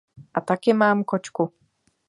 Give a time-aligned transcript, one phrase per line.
[0.33, 1.53] A taky mám kočku.